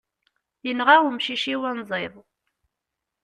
[0.65, 2.13] Yenɣa umcic-iw anziḍ.